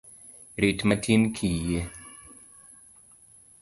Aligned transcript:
Rit 0.61 0.79
matin 0.87 1.21
kiyie. 1.35 1.79